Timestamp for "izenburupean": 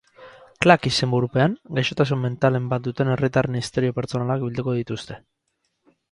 0.89-1.51